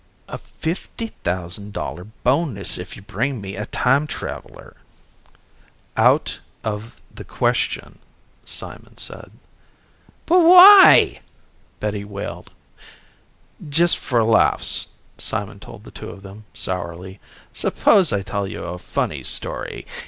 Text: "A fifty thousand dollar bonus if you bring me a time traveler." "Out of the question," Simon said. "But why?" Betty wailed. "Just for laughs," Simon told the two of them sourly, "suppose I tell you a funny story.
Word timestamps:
"A 0.27 0.39
fifty 0.39 1.09
thousand 1.23 1.73
dollar 1.73 2.05
bonus 2.05 2.79
if 2.79 2.95
you 2.95 3.03
bring 3.03 3.39
me 3.39 3.55
a 3.55 3.67
time 3.67 4.07
traveler." 4.07 4.75
"Out 5.95 6.39
of 6.63 6.99
the 7.13 7.23
question," 7.23 7.99
Simon 8.43 8.97
said. 8.97 9.31
"But 10.25 10.39
why?" 10.39 11.21
Betty 11.79 12.03
wailed. 12.03 12.49
"Just 13.69 13.95
for 13.99 14.23
laughs," 14.23 14.87
Simon 15.19 15.59
told 15.59 15.83
the 15.83 15.91
two 15.91 16.09
of 16.09 16.23
them 16.23 16.45
sourly, 16.51 17.19
"suppose 17.53 18.11
I 18.11 18.23
tell 18.23 18.47
you 18.47 18.63
a 18.63 18.79
funny 18.79 19.21
story. 19.21 19.85